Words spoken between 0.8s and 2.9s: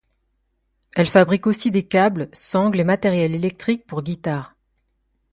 Elle fabrique aussi des câbles, sangles et